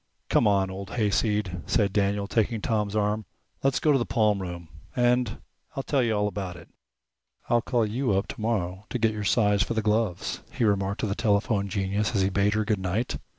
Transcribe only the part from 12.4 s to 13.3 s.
her good night.